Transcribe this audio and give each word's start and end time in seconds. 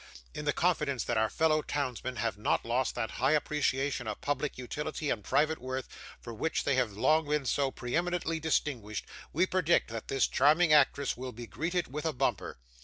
In 0.33 0.45
the 0.45 0.51
confidence 0.51 1.03
that 1.03 1.19
our 1.19 1.29
fellow 1.29 1.61
townsmen 1.61 2.15
have 2.15 2.35
not 2.35 2.65
lost 2.65 2.95
that 2.95 3.11
high 3.21 3.33
appreciation 3.33 4.07
of 4.07 4.19
public 4.19 4.57
utility 4.57 5.11
and 5.11 5.23
private 5.23 5.59
worth, 5.59 5.87
for 6.19 6.33
which 6.33 6.63
they 6.63 6.73
have 6.73 6.93
long 6.93 7.29
been 7.29 7.45
so 7.45 7.69
pre 7.69 7.95
eminently 7.95 8.39
distinguished, 8.39 9.05
we 9.31 9.45
predict 9.45 9.89
that 9.91 10.07
this 10.07 10.25
charming 10.27 10.73
actress 10.73 11.15
will 11.15 11.33
be 11.33 11.45
greeted 11.45 11.93
with 11.93 12.07
a 12.07 12.13
bumper. 12.13 12.57